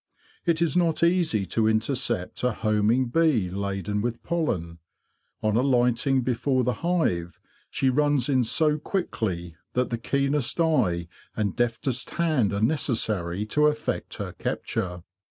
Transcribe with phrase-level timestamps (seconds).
[0.47, 4.79] It is not easy to intercept a homing bee laden with pollen.
[5.43, 7.39] On alighting before the hive
[7.69, 13.67] she runs in so quickly that the keenest eye and deftest hand are necessary to
[13.67, 15.03] effect her capture.